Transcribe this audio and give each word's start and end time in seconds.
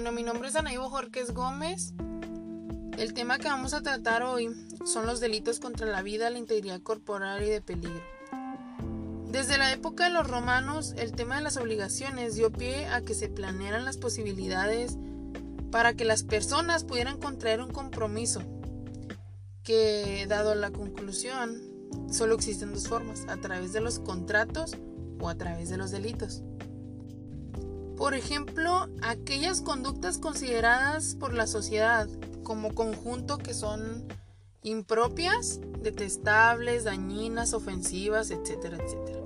Bueno, 0.00 0.12
mi 0.12 0.22
nombre 0.22 0.48
es 0.48 0.56
Anaibo 0.56 0.88
Jorques 0.88 1.34
Gómez. 1.34 1.92
El 2.96 3.12
tema 3.12 3.36
que 3.36 3.48
vamos 3.48 3.74
a 3.74 3.82
tratar 3.82 4.22
hoy 4.22 4.48
son 4.86 5.06
los 5.06 5.20
delitos 5.20 5.60
contra 5.60 5.86
la 5.86 6.00
vida, 6.00 6.30
la 6.30 6.38
integridad 6.38 6.80
corporal 6.80 7.42
y 7.42 7.50
de 7.50 7.60
peligro. 7.60 8.02
Desde 9.30 9.58
la 9.58 9.70
época 9.74 10.04
de 10.04 10.10
los 10.10 10.26
romanos, 10.26 10.94
el 10.96 11.12
tema 11.12 11.36
de 11.36 11.42
las 11.42 11.58
obligaciones 11.58 12.34
dio 12.34 12.50
pie 12.50 12.86
a 12.86 13.02
que 13.02 13.12
se 13.12 13.28
planearan 13.28 13.84
las 13.84 13.98
posibilidades 13.98 14.96
para 15.70 15.92
que 15.92 16.06
las 16.06 16.22
personas 16.22 16.84
pudieran 16.84 17.18
contraer 17.18 17.60
un 17.60 17.70
compromiso, 17.70 18.40
que 19.62 20.24
dado 20.26 20.54
la 20.54 20.70
conclusión, 20.70 21.60
solo 22.10 22.36
existen 22.36 22.72
dos 22.72 22.88
formas, 22.88 23.26
a 23.28 23.36
través 23.36 23.74
de 23.74 23.82
los 23.82 23.98
contratos 23.98 24.78
o 25.20 25.28
a 25.28 25.34
través 25.34 25.68
de 25.68 25.76
los 25.76 25.90
delitos. 25.90 26.42
Por 28.00 28.14
ejemplo, 28.14 28.88
aquellas 29.02 29.60
conductas 29.60 30.16
consideradas 30.16 31.16
por 31.16 31.34
la 31.34 31.46
sociedad 31.46 32.08
como 32.42 32.74
conjunto 32.74 33.36
que 33.36 33.52
son 33.52 34.08
impropias, 34.62 35.60
detestables, 35.82 36.84
dañinas, 36.84 37.52
ofensivas, 37.52 38.30
etcétera, 38.30 38.78
etcétera. 38.82 39.20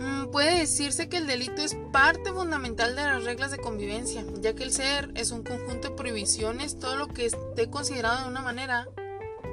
Mm, 0.00 0.26
puede 0.30 0.58
decirse 0.58 1.08
que 1.08 1.16
el 1.16 1.26
delito 1.26 1.62
es 1.62 1.78
parte 1.92 2.30
fundamental 2.30 2.94
de 2.94 3.04
las 3.04 3.24
reglas 3.24 3.52
de 3.52 3.56
convivencia, 3.56 4.22
ya 4.42 4.54
que 4.54 4.64
el 4.64 4.70
ser 4.70 5.10
es 5.14 5.30
un 5.30 5.42
conjunto 5.42 5.88
de 5.88 5.94
prohibiciones, 5.94 6.78
todo 6.78 6.96
lo 6.96 7.08
que 7.08 7.24
esté 7.24 7.70
considerado 7.70 8.24
de 8.24 8.28
una 8.28 8.42
manera 8.42 8.86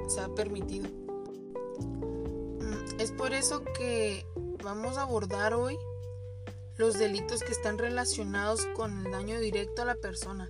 se 0.10 0.20
ha 0.20 0.27
permitido. 0.35 0.90
Mm, 2.60 2.99
es 2.99 3.13
por 3.13 3.32
eso 3.32 3.63
que 3.63 4.26
vamos 4.62 4.98
a 4.98 5.04
abordar 5.04 5.54
hoy 5.54 5.77
los 6.77 6.99
delitos 6.99 7.41
que 7.41 7.52
están 7.52 7.77
relacionados 7.77 8.65
con 8.76 9.05
el 9.05 9.12
daño 9.12 9.40
directo 9.40 9.82
a 9.82 9.85
la 9.85 9.96
persona, 9.96 10.49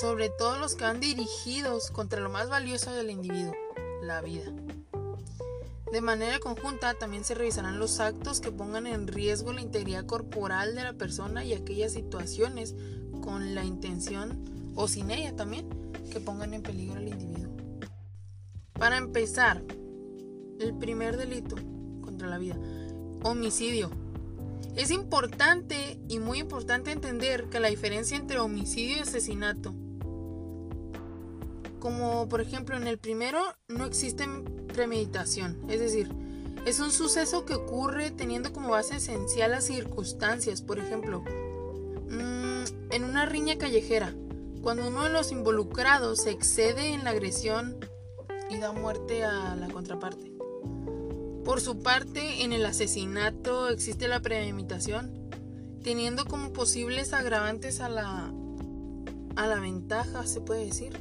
sobre 0.00 0.28
todo 0.28 0.58
los 0.58 0.74
que 0.74 0.84
van 0.84 1.00
dirigidos 1.00 1.90
contra 1.90 2.20
lo 2.20 2.30
más 2.30 2.48
valioso 2.48 2.92
del 2.92 3.10
individuo, 3.10 3.54
la 4.02 4.20
vida. 4.20 4.52
De 5.92 6.00
manera 6.00 6.38
conjunta 6.40 6.94
también 6.94 7.22
se 7.22 7.34
revisarán 7.34 7.78
los 7.78 8.00
actos 8.00 8.40
que 8.40 8.50
pongan 8.50 8.86
en 8.86 9.06
riesgo 9.06 9.52
la 9.52 9.60
integridad 9.60 10.06
corporal 10.06 10.74
de 10.74 10.84
la 10.84 10.94
persona 10.94 11.44
y 11.44 11.52
aquellas 11.52 11.92
situaciones 11.92 12.74
con 13.20 13.54
la 13.54 13.64
intención 13.64 14.72
o 14.74 14.88
sin 14.88 15.10
ella 15.10 15.36
también 15.36 15.68
que 16.10 16.18
pongan 16.18 16.54
en 16.54 16.62
peligro 16.62 16.96
al 16.96 17.08
individuo. 17.08 17.52
Para 18.72 18.96
empezar, 18.96 19.62
el 20.58 20.74
primer 20.78 21.16
delito 21.16 21.56
contra 22.00 22.26
la 22.26 22.38
vida, 22.38 22.56
homicidio. 23.22 24.01
Es 24.76 24.90
importante 24.90 25.98
y 26.08 26.18
muy 26.18 26.38
importante 26.38 26.92
entender 26.92 27.50
que 27.50 27.60
la 27.60 27.68
diferencia 27.68 28.16
entre 28.16 28.38
homicidio 28.38 28.96
y 28.96 29.00
asesinato, 29.00 29.74
como 31.78 32.26
por 32.28 32.40
ejemplo 32.40 32.76
en 32.76 32.86
el 32.86 32.98
primero 32.98 33.40
no 33.68 33.84
existe 33.84 34.26
premeditación, 34.72 35.58
es 35.68 35.78
decir, 35.78 36.10
es 36.64 36.80
un 36.80 36.90
suceso 36.90 37.44
que 37.44 37.54
ocurre 37.54 38.12
teniendo 38.12 38.52
como 38.52 38.70
base 38.70 38.96
esencial 38.96 39.50
las 39.50 39.64
circunstancias, 39.64 40.62
por 40.62 40.78
ejemplo, 40.78 41.22
mm, 42.08 42.92
en 42.92 43.04
una 43.04 43.26
riña 43.26 43.58
callejera, 43.58 44.14
cuando 44.62 44.88
uno 44.88 45.02
de 45.02 45.10
los 45.10 45.32
involucrados 45.32 46.22
se 46.22 46.30
excede 46.30 46.94
en 46.94 47.04
la 47.04 47.10
agresión 47.10 47.76
y 48.48 48.58
da 48.58 48.72
muerte 48.72 49.24
a 49.24 49.54
la 49.56 49.68
contraparte. 49.68 50.31
Por 51.44 51.60
su 51.60 51.82
parte, 51.82 52.42
en 52.44 52.52
el 52.52 52.64
asesinato 52.64 53.68
existe 53.68 54.06
la 54.06 54.20
premeditación, 54.20 55.30
teniendo 55.82 56.24
como 56.24 56.52
posibles 56.52 57.12
agravantes 57.12 57.80
a 57.80 57.88
la, 57.88 58.32
a 59.36 59.46
la 59.46 59.60
ventaja, 59.60 60.26
se 60.26 60.40
puede 60.40 60.66
decir. 60.66 60.92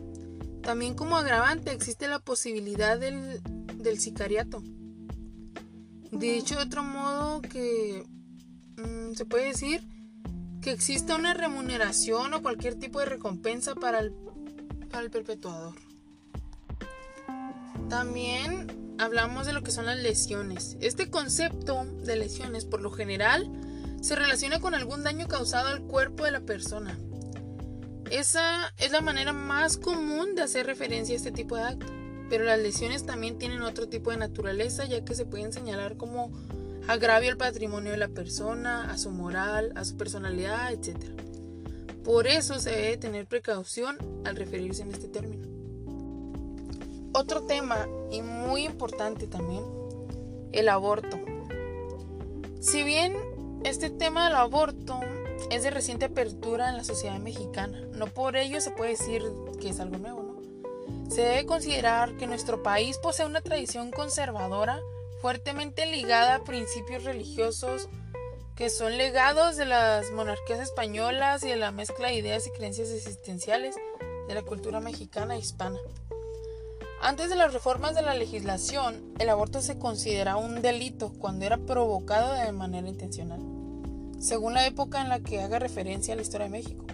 También 0.64 0.96
como 0.96 1.18
agravante 1.18 1.72
existe 1.72 2.08
la 2.08 2.20
posibilidad 2.20 3.00
del, 3.00 3.42
del 3.76 4.00
sicariato. 4.00 4.64
De 6.12 6.38
hecho, 6.38 6.56
de 6.56 6.64
otro 6.64 6.84
modo 6.84 7.42
que 7.42 8.04
mm, 8.78 9.14
se 9.14 9.26
puede 9.26 9.46
decir 9.46 9.88
que 10.62 10.72
existe 10.72 11.14
una 11.14 11.34
remuneración 11.34 12.34
o 12.34 12.42
cualquier 12.42 12.76
tipo 12.76 13.00
de 13.00 13.06
recompensa 13.06 13.76
para 13.76 14.00
el, 14.00 14.14
para 14.92 15.04
el 15.04 15.10
perpetuador. 15.10 15.76
También 17.90 18.91
hablamos 19.02 19.48
de 19.48 19.54
lo 19.54 19.64
que 19.64 19.72
son 19.72 19.88
las 19.88 19.98
lesiones. 19.98 20.78
Este 20.80 21.10
concepto 21.10 21.86
de 22.06 22.16
lesiones 22.16 22.66
por 22.66 22.82
lo 22.82 22.92
general 22.92 23.50
se 24.00 24.16
relaciona 24.16 24.60
con 24.60 24.76
algún 24.76 25.04
daño 25.04 25.28
causado 25.28 25.70
al 25.70 25.82
cuerpo 25.82 26.24
de 26.24 26.32
la 26.32 26.42
persona. 26.42 26.98
Esa 28.12 28.72
es 28.78 28.92
la 28.92 29.02
manera 29.02 29.34
más 29.34 29.78
común 29.78 30.36
de 30.36 30.44
hacer 30.44 30.68
referencia 30.68 31.16
a 31.16 31.18
este 31.18 31.32
tipo 31.32 31.56
de 31.56 31.64
acto, 31.64 31.88
pero 32.30 32.44
las 32.44 32.60
lesiones 32.60 33.06
también 33.06 33.40
tienen 33.40 33.64
otro 33.64 33.90
tipo 33.90 34.12
de 34.12 34.18
naturaleza 34.18 34.86
ya 34.86 35.04
que 35.04 35.16
se 35.16 35.26
pueden 35.26 35.52
señalar 35.52 35.98
como 35.98 36.32
agravio 36.88 37.32
al 37.32 37.38
patrimonio 37.38 37.92
de 37.92 37.98
la 37.98 38.10
persona, 38.10 38.92
a 38.92 38.98
su 39.00 39.10
moral, 39.10 39.72
a 39.76 39.84
su 39.84 39.98
personalidad, 39.98 40.72
etc. 40.74 40.98
Por 42.04 42.28
eso 42.28 42.60
se 42.60 42.70
debe 42.70 42.98
tener 42.98 43.26
precaución 43.26 43.98
al 44.26 44.36
referirse 44.36 44.84
en 44.84 44.92
este 44.92 45.08
término. 45.08 45.51
Otro 47.22 47.44
tema 47.44 47.88
y 48.10 48.24
muy 48.24 48.66
importante 48.66 49.28
también, 49.28 49.64
el 50.54 50.68
aborto. 50.68 51.20
Si 52.60 52.82
bien 52.82 53.16
este 53.64 53.92
tema 53.92 54.26
del 54.26 54.38
aborto 54.38 55.00
es 55.52 55.62
de 55.62 55.70
reciente 55.70 56.06
apertura 56.06 56.70
en 56.70 56.78
la 56.78 56.84
sociedad 56.84 57.20
mexicana, 57.20 57.80
no 57.92 58.08
por 58.08 58.38
ello 58.38 58.60
se 58.60 58.72
puede 58.72 58.92
decir 58.98 59.22
que 59.62 59.70
es 59.70 59.80
algo 59.80 60.00
nuevo, 60.00 60.24
¿no? 60.24 61.12
Se 61.12 61.22
debe 61.22 61.46
considerar 61.46 62.18
que 62.18 62.26
nuestro 62.26 62.64
país 62.64 62.98
posee 62.98 63.28
una 63.28 63.42
tradición 63.42 63.92
conservadora 63.92 64.80
fuertemente 65.22 65.86
ligada 65.86 66.34
a 66.34 66.44
principios 66.44 67.04
religiosos 67.04 67.88
que 68.56 68.72
son 68.72 68.98
legados 68.98 69.58
de 69.58 69.66
las 69.66 70.10
monarquías 70.10 70.60
españolas 70.60 71.44
y 71.44 71.50
de 71.50 71.56
la 71.56 71.72
mezcla 71.72 72.08
de 72.08 72.16
ideas 72.16 72.48
y 72.48 72.52
creencias 72.52 72.90
existenciales 72.90 73.76
de 74.28 74.34
la 74.34 74.42
cultura 74.42 74.80
mexicana 74.80 75.36
e 75.36 75.40
hispana. 75.40 75.78
Antes 77.04 77.32
de 77.32 77.36
las 77.36 77.52
reformas 77.52 77.96
de 77.96 78.04
la 78.04 78.14
legislación, 78.14 79.02
el 79.18 79.28
aborto 79.30 79.60
se 79.62 79.80
consideraba 79.80 80.40
un 80.40 80.62
delito 80.62 81.12
cuando 81.12 81.46
era 81.46 81.58
provocado 81.58 82.34
de 82.36 82.52
manera 82.52 82.88
intencional, 82.88 83.40
según 84.20 84.54
la 84.54 84.68
época 84.68 85.02
en 85.02 85.10
la 85.10 85.20
que 85.20 85.42
haga 85.42 85.58
referencia 85.58 86.14
a 86.14 86.16
la 86.16 86.22
historia 86.22 86.46
de 86.46 86.52
México. 86.52 86.86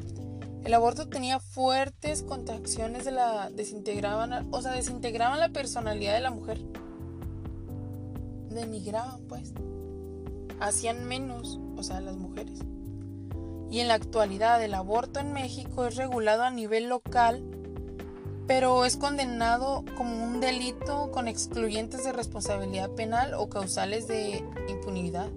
El 0.63 0.73
aborto 0.73 1.09
tenía 1.09 1.41
fuertes 1.41 2.23
contracciones 2.23 3.03
de 3.03 3.11
la 3.11 3.49
desintegraban, 3.49 4.47
o 4.49 4.61
sea, 4.61 4.71
desintegraban 4.71 5.41
la 5.41 5.49
personalidad 5.49 6.13
de 6.13 6.21
la 6.21 6.31
mujer. 6.31 6.59
Denigraban, 8.49 9.27
pues. 9.27 9.53
Hacían 10.61 11.03
menos, 11.03 11.59
o 11.75 11.83
sea, 11.83 11.99
las 11.99 12.15
mujeres. 12.15 12.59
Y 13.69 13.81
en 13.81 13.89
la 13.89 13.95
actualidad 13.95 14.63
el 14.63 14.73
aborto 14.73 15.19
en 15.19 15.33
México 15.33 15.85
es 15.85 15.97
regulado 15.97 16.43
a 16.43 16.49
nivel 16.49 16.87
local 16.87 17.43
pero 18.47 18.85
es 18.85 18.95
condenado 18.95 19.83
como 19.97 20.23
un 20.23 20.39
delito 20.39 21.11
con 21.11 21.27
excluyentes 21.27 22.05
de 22.05 22.13
responsabilidad 22.13 22.89
penal 22.91 23.33
o 23.33 23.49
causales 23.49 24.07
de 24.07 24.43
impunidad. 24.69 25.27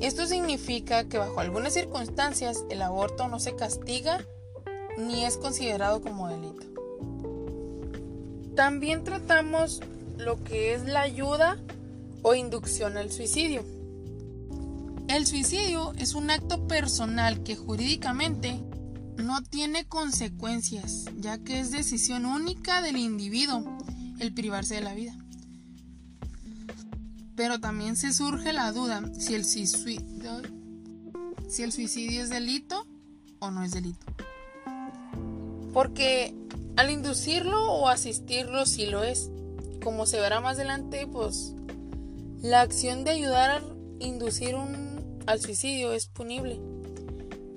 Esto 0.00 0.26
significa 0.26 1.04
que 1.04 1.18
bajo 1.18 1.38
algunas 1.38 1.72
circunstancias 1.72 2.64
el 2.68 2.82
aborto 2.82 3.28
no 3.28 3.38
se 3.38 3.54
castiga 3.54 4.20
ni 4.98 5.24
es 5.24 5.36
considerado 5.36 6.02
como 6.02 6.28
delito. 6.28 6.66
También 8.56 9.04
tratamos 9.04 9.80
lo 10.18 10.42
que 10.42 10.74
es 10.74 10.84
la 10.84 11.02
ayuda 11.02 11.58
o 12.22 12.34
inducción 12.34 12.96
al 12.96 13.10
suicidio. 13.12 13.62
El 15.08 15.26
suicidio 15.26 15.92
es 15.98 16.14
un 16.14 16.30
acto 16.30 16.66
personal 16.66 17.42
que 17.42 17.56
jurídicamente 17.56 18.58
no 19.16 19.42
tiene 19.42 19.86
consecuencias, 19.86 21.06
ya 21.18 21.38
que 21.38 21.60
es 21.60 21.70
decisión 21.70 22.26
única 22.26 22.82
del 22.82 22.96
individuo 22.96 23.78
el 24.18 24.32
privarse 24.32 24.74
de 24.76 24.80
la 24.80 24.94
vida. 24.94 25.16
Pero 27.36 27.58
también 27.60 27.96
se 27.96 28.12
surge 28.12 28.52
la 28.52 28.72
duda 28.72 29.02
si 29.18 29.34
el 29.34 29.44
suicidio, 29.44 30.42
es 32.22 32.30
delito 32.30 32.86
o 33.40 33.50
no 33.50 33.64
es 33.64 33.72
delito. 33.72 34.06
Porque 35.72 36.34
al 36.76 36.90
inducirlo 36.90 37.72
o 37.72 37.88
asistirlo 37.88 38.66
sí 38.66 38.86
lo 38.86 39.02
es. 39.02 39.30
Como 39.82 40.06
se 40.06 40.20
verá 40.20 40.40
más 40.40 40.56
adelante, 40.56 41.06
pues 41.06 41.54
la 42.40 42.60
acción 42.60 43.04
de 43.04 43.10
ayudar 43.10 43.50
a 43.50 43.62
inducir 43.98 44.54
un, 44.54 45.18
al 45.26 45.40
suicidio 45.40 45.92
es 45.92 46.06
punible 46.06 46.60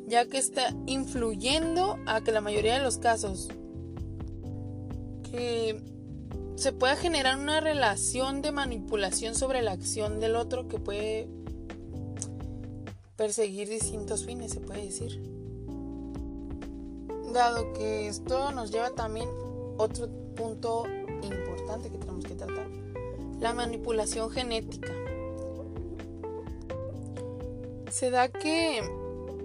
ya 0.07 0.25
que 0.25 0.38
está 0.38 0.74
influyendo 0.86 2.00
a 2.06 2.21
que 2.21 2.31
la 2.31 2.42
mayoría 2.42 2.77
de 2.77 2.83
los 2.83 2.98
casos 2.98 3.50
que 5.30 5.83
se 6.56 6.71
pueda 6.71 6.95
generar 6.95 7.38
una 7.38 7.59
relación 7.59 8.42
de 8.42 8.51
manipulación 8.51 9.36
sobre 9.36 9.62
la 9.62 9.74
acción 9.74 10.19
del 10.19 10.38
otro 10.38 10.68
que 10.69 10.80
puede 10.80 11.27
perseguir 13.18 13.68
distintos 13.68 14.25
fines, 14.25 14.54
se 14.54 14.62
puede 14.62 14.86
decir. 14.86 15.21
Dado 17.33 17.74
que 17.74 18.07
esto 18.07 18.51
nos 18.54 18.71
lleva 18.71 18.92
también 18.92 19.27
otro 19.77 20.07
punto 20.36 20.86
importante 21.21 21.92
que 21.92 21.98
tenemos 21.98 22.24
que 22.24 22.36
tratar, 22.36 22.68
la 23.42 23.54
manipulación 23.54 24.30
genética. 24.30 24.94
Se 27.92 28.09
da 28.09 28.30
que 28.30 28.81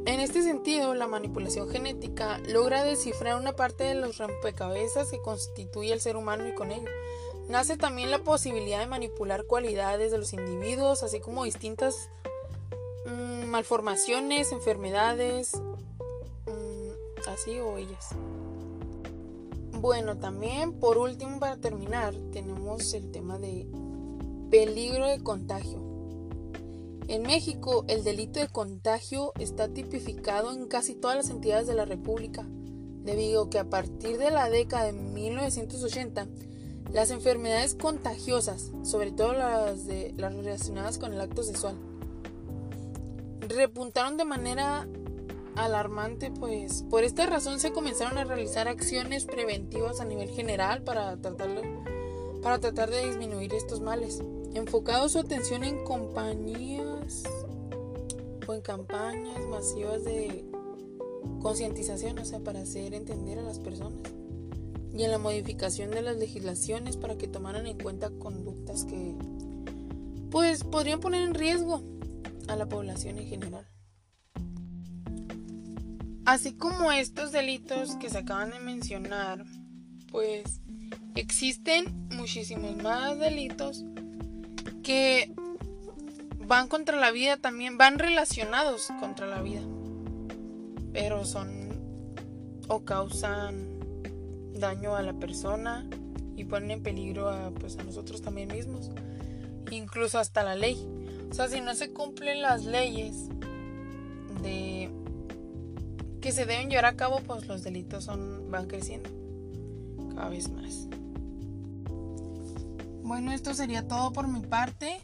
en 0.05 0.21
este 0.21 0.43
sentido, 0.43 0.95
la 0.95 1.07
manipulación 1.07 1.69
genética 1.69 2.39
logra 2.49 2.85
descifrar 2.85 3.41
una 3.41 3.53
parte 3.53 3.85
de 3.85 3.95
los 3.95 4.19
rompecabezas 4.19 5.11
que 5.11 5.21
constituye 5.21 5.93
el 5.93 6.01
ser 6.01 6.17
humano 6.17 6.47
y 6.49 6.55
con 6.55 6.73
ello 6.73 6.89
nace 7.49 7.77
también 7.77 8.11
la 8.11 8.19
posibilidad 8.19 8.81
de 8.81 8.87
manipular 8.87 9.45
cualidades 9.45 10.11
de 10.11 10.19
los 10.19 10.33
individuos, 10.33 11.03
así 11.03 11.21
como 11.21 11.45
distintas 11.45 12.09
mm, 13.07 13.47
malformaciones, 13.47 14.53
enfermedades, 14.53 15.55
mm, 16.47 17.29
así 17.29 17.61
o 17.61 17.77
ellas. 17.77 18.09
Bueno, 19.73 20.17
también 20.17 20.79
por 20.79 20.99
último 20.99 21.39
para 21.41 21.57
terminar 21.57 22.15
tenemos 22.33 22.95
el 22.95 23.11
tema 23.11 23.39
de 23.39 23.67
peligro 24.51 25.07
de 25.09 25.23
contagio. 25.23 25.92
En 27.13 27.25
México, 27.25 27.85
el 27.89 28.05
delito 28.05 28.41
de 28.41 28.49
contagio 28.49 29.35
está 29.39 29.69
tipificado 29.69 30.51
en 30.51 30.67
casi 30.67 30.95
todas 30.95 31.15
las 31.15 31.29
entidades 31.29 31.67
de 31.67 31.75
la 31.75 31.85
República, 31.85 32.47
debido 33.05 33.43
a 33.43 33.51
que 33.51 33.59
a 33.59 33.69
partir 33.69 34.17
de 34.17 34.31
la 34.31 34.49
década 34.49 34.87
de 34.87 34.95
1980, 34.95 36.27
las 36.91 37.11
enfermedades 37.11 37.75
contagiosas, 37.75 38.73
sobre 38.83 39.13
todo 39.13 39.35
las, 39.35 39.85
de, 39.87 40.15
las 40.17 40.35
relacionadas 40.35 40.97
con 40.97 41.13
el 41.13 41.21
acto 41.21 41.43
sexual, 41.43 41.77
repuntaron 43.47 44.17
de 44.17 44.25
manera 44.25 44.89
alarmante, 45.55 46.31
pues 46.31 46.83
por 46.89 47.05
esta 47.05 47.27
razón 47.27 47.61
se 47.61 47.73
comenzaron 47.73 48.17
a 48.17 48.25
realizar 48.25 48.69
acciones 48.69 49.27
preventivas 49.27 50.01
a 50.01 50.07
nivel 50.07 50.31
general 50.31 50.83
para 50.83 51.19
para 52.43 52.59
tratar 52.59 52.89
de 52.89 53.07
disminuir 53.07 53.53
estos 53.53 53.83
males 53.83 54.23
enfocado 54.55 55.09
su 55.09 55.19
atención 55.19 55.65
en 55.65 55.85
compañías 55.85 57.23
o 58.47 58.55
en 58.55 58.61
campañas 58.61 59.41
masivas 59.49 60.05
de 60.05 60.45
concientización, 61.41 62.19
o 62.19 62.25
sea, 62.25 62.41
para 62.41 62.61
hacer 62.61 62.95
entender 62.95 63.39
a 63.39 63.43
las 63.43 63.59
personas 63.59 64.13
y 64.95 65.05
en 65.05 65.11
la 65.11 65.19
modificación 65.19 65.91
de 65.91 66.03
las 66.03 66.17
legislaciones 66.17 66.97
para 66.97 67.17
que 67.17 67.29
tomaran 67.29 67.67
en 67.67 67.79
cuenta 67.79 68.11
conductas 68.11 68.85
que 68.85 69.15
pues 70.31 70.65
podrían 70.65 71.01
poner 71.01 71.23
en 71.23 71.35
riesgo 71.35 71.83
a 72.49 72.57
la 72.57 72.69
población 72.69 73.19
en 73.19 73.27
general. 73.27 73.67
Así 76.25 76.55
como 76.55 76.93
estos 76.93 77.33
delitos 77.33 77.97
que 77.97 78.09
se 78.09 78.19
acaban 78.19 78.51
de 78.51 78.61
mencionar, 78.61 79.45
pues 80.11 80.61
existen 81.15 82.09
muchísimos 82.11 82.77
más 82.77 83.19
delitos 83.19 83.85
que 84.83 85.33
van 86.47 86.69
contra 86.69 86.97
la 86.99 87.11
vida 87.11 87.37
también, 87.37 87.79
van 87.79 87.99
relacionados 87.99 88.89
contra 89.01 89.27
la 89.27 89.41
vida, 89.41 89.63
pero 90.93 91.25
son 91.25 91.73
o 92.69 92.85
causan 92.85 93.81
daño 94.55 94.95
a 94.97 95.03
la 95.03 95.15
persona 95.15 95.87
y 96.37 96.45
ponen 96.45 96.71
en 96.71 96.83
peligro 96.83 97.29
a, 97.29 97.51
pues, 97.51 97.79
a 97.79 97.83
nosotros 97.83 98.23
también 98.23 98.49
mismos, 98.49 98.91
incluso 99.71 100.19
hasta 100.19 100.43
la 100.43 100.55
ley. 100.55 100.87
O 101.31 101.35
sea, 101.35 101.49
si 101.49 101.61
no 101.61 101.75
se 101.75 101.93
cumplen 101.93 102.43
las 102.43 102.65
leyes 102.65 103.29
de 104.43 104.91
que 106.21 106.33
se 106.33 106.47
deben 106.47 106.71
llevar 106.71 106.87
a 106.87 106.97
cabo, 106.97 107.21
pues 107.27 107.47
los 107.47 107.63
delitos 107.63 108.05
son, 108.05 108.51
van 108.51 108.67
creciendo 108.69 109.11
cada 110.15 110.29
vez 110.29 110.51
más. 110.51 110.89
Bueno, 113.03 113.33
esto 113.33 113.55
sería 113.55 113.87
todo 113.87 114.13
por 114.13 114.29
mi 114.29 114.41
parte. 114.41 115.01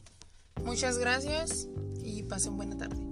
Muchas 0.65 0.99
gracias 0.99 1.69
y 2.03 2.23
pasen 2.23 2.57
buena 2.57 2.77
tarde. 2.77 3.08